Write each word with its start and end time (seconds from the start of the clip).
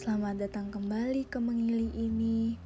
Selamat 0.00 0.40
datang 0.40 0.72
kembali 0.72 1.28
ke 1.28 1.36
Mengili 1.36 1.92
ini. 1.92 2.56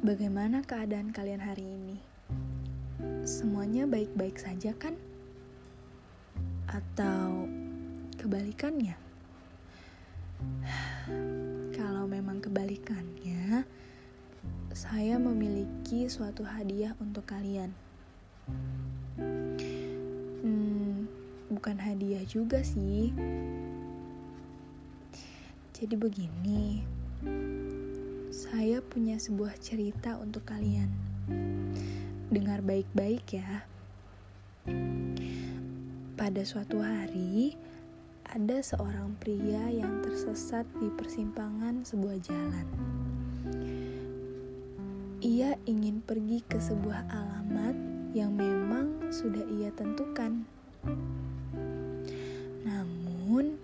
Bagaimana 0.00 0.64
keadaan 0.64 1.12
kalian 1.12 1.44
hari 1.44 1.68
ini? 1.68 2.00
Semuanya 3.28 3.84
baik-baik 3.84 4.40
saja 4.40 4.72
kan? 4.80 4.96
Atau 6.72 7.44
kebalikannya? 8.16 8.96
Kalau 11.76 12.08
memang 12.08 12.40
kebalikannya, 12.40 13.68
saya 14.72 15.20
memiliki 15.20 16.08
suatu 16.08 16.48
hadiah 16.48 16.96
untuk 16.96 17.28
kalian. 17.28 17.76
Hmm, 20.40 21.12
bukan 21.52 21.76
hadiah 21.76 22.24
juga 22.24 22.64
sih 22.64 23.12
jadi 25.76 25.92
begini, 25.92 26.80
saya 28.32 28.80
punya 28.80 29.20
sebuah 29.20 29.60
cerita 29.60 30.16
untuk 30.16 30.48
kalian. 30.48 30.88
Dengar 32.32 32.64
baik-baik 32.64 33.36
ya. 33.36 33.60
Pada 36.16 36.42
suatu 36.48 36.80
hari, 36.80 37.60
ada 38.24 38.64
seorang 38.64 39.20
pria 39.20 39.68
yang 39.68 40.00
tersesat 40.00 40.64
di 40.80 40.88
persimpangan 40.96 41.84
sebuah 41.84 42.24
jalan. 42.24 42.66
Ia 45.20 45.60
ingin 45.68 46.00
pergi 46.00 46.40
ke 46.40 46.56
sebuah 46.56 47.04
alamat 47.12 47.76
yang 48.16 48.32
memang 48.32 49.12
sudah 49.12 49.44
ia 49.60 49.68
tentukan. 49.76 50.40
Namun, 52.64 53.60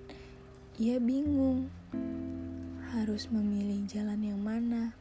ia 0.76 1.00
bingung 1.00 1.72
harus 2.92 3.32
memilih 3.32 3.88
jalan 3.88 4.20
yang 4.20 4.40
mana 4.44 4.92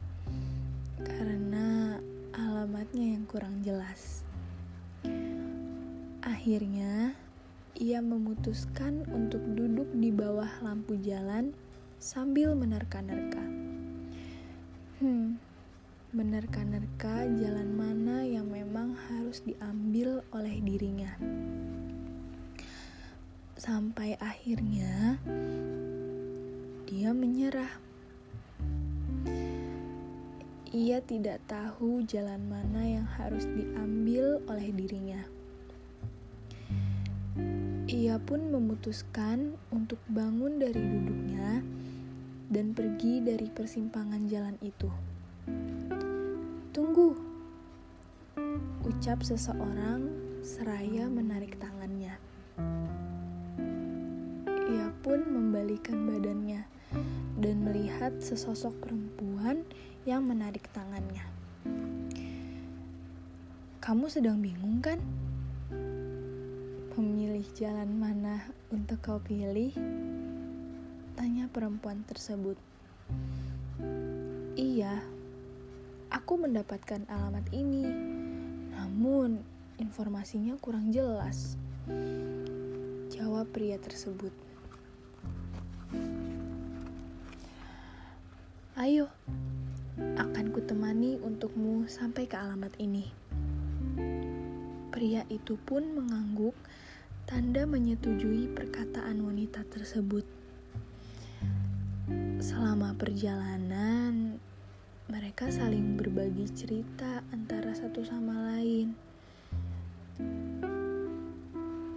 karena 1.04 2.00
alamatnya 2.32 3.20
yang 3.20 3.28
kurang 3.28 3.60
jelas. 3.60 4.24
Akhirnya, 6.24 7.12
ia 7.76 8.00
memutuskan 8.00 9.04
untuk 9.12 9.44
duduk 9.44 9.92
di 9.92 10.08
bawah 10.08 10.48
lampu 10.64 10.96
jalan 11.04 11.52
sambil 12.00 12.56
menerka-nerka. 12.56 13.44
Hmm, 15.04 15.36
menerka-nerka 16.16 17.28
jalan 17.44 17.76
mana 17.76 18.24
yang 18.24 18.48
memang 18.48 18.96
harus 19.12 19.44
diambil 19.44 20.24
oleh 20.32 20.64
dirinya. 20.64 21.12
Sampai 23.60 24.16
akhirnya 24.16 25.20
menyerah. 27.12 27.72
Ia 30.72 31.04
tidak 31.04 31.44
tahu 31.44 32.00
jalan 32.08 32.48
mana 32.48 32.80
yang 32.80 33.04
harus 33.04 33.44
diambil 33.44 34.40
oleh 34.48 34.72
dirinya. 34.72 35.20
Ia 37.92 38.16
pun 38.16 38.48
memutuskan 38.48 39.52
untuk 39.68 40.00
bangun 40.08 40.56
dari 40.56 40.80
duduknya 40.80 41.60
dan 42.48 42.72
pergi 42.72 43.20
dari 43.20 43.52
persimpangan 43.52 44.24
jalan 44.32 44.56
itu. 44.64 44.88
Tunggu, 46.72 47.12
ucap 48.88 49.20
seseorang 49.20 50.08
seraya 50.40 51.04
menarik 51.12 51.60
tangannya. 51.60 52.16
Ia 54.48 54.88
pun 55.04 55.20
membalikan 55.28 56.08
badannya 56.08 56.71
dan 57.42 57.66
melihat 57.66 58.14
sesosok 58.22 58.70
perempuan 58.86 59.66
yang 60.06 60.22
menarik 60.22 60.62
tangannya. 60.70 61.26
Kamu 63.82 64.06
sedang 64.06 64.38
bingung 64.38 64.78
kan? 64.78 65.02
Memilih 66.94 67.42
jalan 67.58 67.90
mana 67.98 68.46
untuk 68.70 69.02
kau 69.02 69.18
pilih? 69.18 69.74
Tanya 71.18 71.50
perempuan 71.50 72.06
tersebut. 72.06 72.54
Iya, 74.54 75.02
aku 76.14 76.38
mendapatkan 76.38 77.02
alamat 77.10 77.50
ini. 77.50 77.90
Namun, 78.70 79.42
informasinya 79.82 80.54
kurang 80.62 80.94
jelas. 80.94 81.58
Jawab 83.10 83.50
pria 83.50 83.82
tersebut. 83.82 84.51
Ayo, 88.82 89.06
akan 90.18 90.50
kutemani 90.50 91.14
untukmu 91.22 91.86
sampai 91.86 92.26
ke 92.26 92.34
alamat 92.34 92.74
ini. 92.82 93.06
Pria 94.90 95.22
itu 95.30 95.54
pun 95.54 95.86
mengangguk, 95.94 96.50
tanda 97.22 97.62
menyetujui 97.62 98.50
perkataan 98.50 99.22
wanita 99.22 99.62
tersebut. 99.70 100.26
Selama 102.42 102.98
perjalanan, 102.98 104.42
mereka 105.06 105.46
saling 105.54 105.94
berbagi 105.94 106.50
cerita 106.50 107.22
antara 107.30 107.78
satu 107.78 108.02
sama 108.02 108.34
lain. 108.50 108.98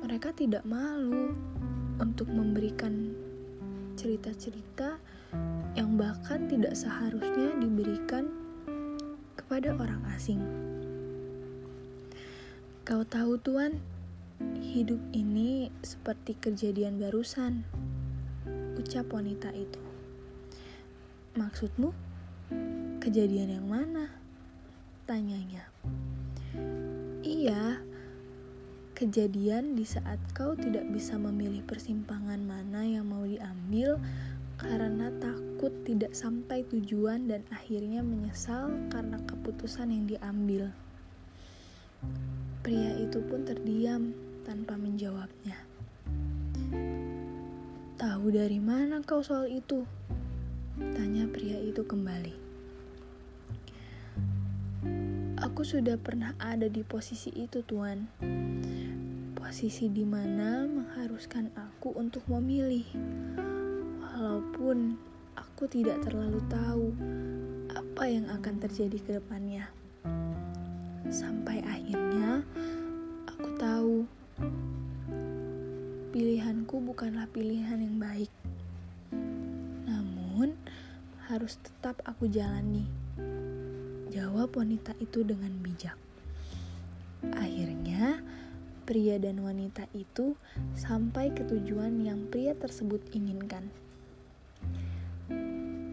Mereka 0.06 0.38
tidak 0.38 0.62
malu 0.70 1.34
untuk 1.98 2.30
memberikan 2.30 3.10
cerita-cerita 3.98 5.02
yang 5.76 6.00
bahkan 6.00 6.48
tidak 6.48 6.74
seharusnya 6.74 7.52
diberikan 7.60 8.32
kepada 9.36 9.76
orang 9.76 10.02
asing. 10.16 10.40
Kau 12.88 13.04
tahu, 13.04 13.36
Tuan, 13.42 13.82
hidup 14.62 15.02
ini 15.12 15.74
seperti 15.82 16.38
kejadian 16.38 17.02
barusan, 17.02 17.66
ucap 18.80 19.10
wanita 19.12 19.52
itu. 19.52 19.82
Maksudmu, 21.36 21.92
kejadian 23.04 23.60
yang 23.60 23.68
mana? 23.68 24.14
Tanyanya. 25.10 25.68
Iya, 27.26 27.82
kejadian 28.96 29.76
di 29.76 29.84
saat 29.84 30.18
kau 30.32 30.56
tidak 30.56 30.88
bisa 30.94 31.20
memilih 31.20 31.66
persimpangan 31.68 32.40
mana 32.40 32.88
yang 32.88 33.10
mau 33.10 33.28
diambil 33.28 34.00
karena 34.56 35.12
takut 35.20 35.72
tidak 35.84 36.16
sampai 36.16 36.64
tujuan 36.72 37.28
dan 37.28 37.44
akhirnya 37.52 38.00
menyesal 38.00 38.72
karena 38.88 39.20
keputusan 39.28 39.92
yang 39.92 40.06
diambil. 40.08 40.72
Pria 42.64 42.96
itu 42.98 43.20
pun 43.20 43.44
terdiam 43.44 44.16
tanpa 44.48 44.80
menjawabnya. 44.80 45.60
Tahu 48.00 48.26
dari 48.32 48.60
mana 48.64 49.04
kau 49.04 49.20
soal 49.20 49.52
itu? 49.52 49.84
Tanya 50.76 51.28
pria 51.32 51.60
itu 51.60 51.84
kembali. 51.84 52.36
Aku 55.40 55.62
sudah 55.68 56.00
pernah 56.00 56.36
ada 56.40 56.68
di 56.72 56.84
posisi 56.84 57.32
itu, 57.32 57.64
Tuan. 57.64 58.08
Posisi 59.36 59.88
di 59.92 60.04
mana 60.04 60.66
mengharuskan 60.68 61.54
aku 61.54 61.96
untuk 61.96 62.26
memilih 62.28 62.84
walaupun 64.16 64.96
aku 65.36 65.68
tidak 65.68 66.00
terlalu 66.08 66.40
tahu 66.48 66.96
apa 67.76 68.04
yang 68.08 68.32
akan 68.32 68.64
terjadi 68.64 68.98
ke 69.04 69.12
depannya. 69.20 69.68
Sampai 71.12 71.60
akhirnya 71.68 72.40
aku 73.28 73.48
tahu 73.60 73.96
pilihanku 76.16 76.80
bukanlah 76.80 77.28
pilihan 77.28 77.84
yang 77.84 78.00
baik. 78.00 78.32
Namun 79.84 80.56
harus 81.28 81.60
tetap 81.60 82.00
aku 82.08 82.32
jalani. 82.32 82.88
Jawab 84.16 84.56
wanita 84.56 84.96
itu 85.04 85.28
dengan 85.28 85.52
bijak. 85.60 86.00
Akhirnya, 87.36 88.24
pria 88.88 89.20
dan 89.20 89.44
wanita 89.44 89.92
itu 89.92 90.40
sampai 90.72 91.36
ke 91.36 91.44
tujuan 91.44 92.00
yang 92.00 92.32
pria 92.32 92.56
tersebut 92.56 93.04
inginkan. 93.12 93.68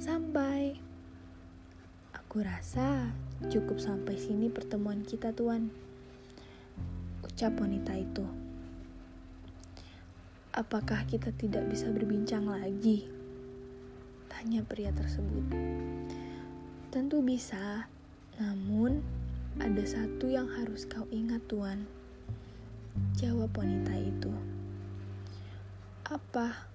Sampai. 0.02 0.74
Aku 2.10 2.42
rasa 2.42 3.14
cukup 3.46 3.78
sampai 3.78 4.18
sini 4.18 4.50
pertemuan 4.50 5.06
kita, 5.06 5.30
Tuan. 5.30 5.70
Ucap 7.22 7.54
wanita 7.62 7.94
itu. 7.94 8.26
Apakah 10.50 11.06
kita 11.06 11.30
tidak 11.38 11.70
bisa 11.70 11.86
berbincang 11.94 12.50
lagi? 12.50 13.06
Tanya 14.26 14.66
pria 14.66 14.90
tersebut. 14.90 15.54
Tentu 16.90 17.22
bisa, 17.22 17.86
namun 18.42 19.06
ada 19.62 19.86
satu 19.86 20.26
yang 20.26 20.50
harus 20.50 20.82
kau 20.82 21.06
ingat, 21.14 21.46
Tuan. 21.46 21.86
Jawab 23.22 23.54
wanita 23.54 23.94
itu. 24.02 24.34
Apa? 26.10 26.66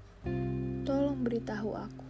Tolong 0.87 1.19
beritahu 1.27 1.75
aku. 1.75 2.06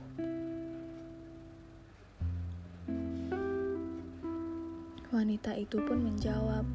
Wanita 5.08 5.56
itu 5.56 5.80
pun 5.88 6.04
menjawab, 6.04 6.68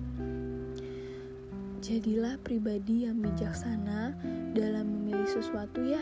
"Jadilah 1.85 2.41
pribadi 2.41 3.05
yang 3.05 3.21
bijaksana 3.21 4.17
dalam 4.57 4.89
memilih 4.89 5.29
sesuatu, 5.29 5.85
ya, 5.85 6.01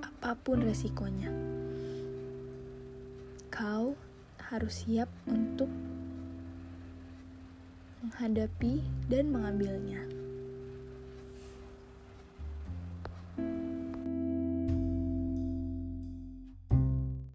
apa 0.00 0.32
pun 0.40 0.64
resikonya. 0.64 1.28
Kau 3.52 3.92
harus 4.40 4.88
siap 4.88 5.12
untuk 5.28 5.68
menghadapi 8.00 8.80
dan 9.12 9.28
mengambilnya." 9.28 10.17